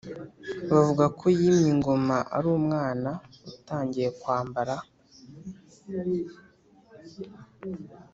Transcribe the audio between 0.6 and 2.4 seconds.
bavuga ko yimye ingoma